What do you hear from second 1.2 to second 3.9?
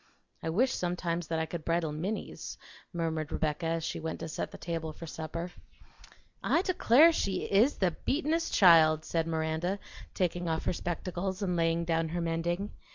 that I could bridle Minnie's," murmured Rebecca, as